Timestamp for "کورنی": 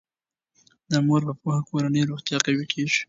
1.69-2.07